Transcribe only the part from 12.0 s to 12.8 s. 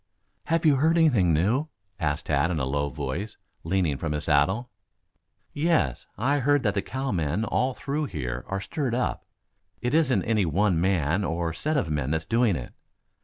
that's doing it.